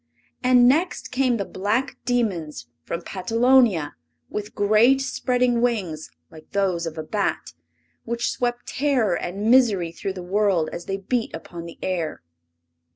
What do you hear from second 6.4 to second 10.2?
those of a bat, which swept terror and misery through